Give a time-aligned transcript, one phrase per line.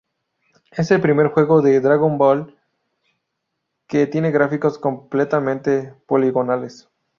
[0.71, 2.57] Es el primer juego de "Dragon Ball"
[3.85, 6.89] que tiene gráficos completamente poligonales.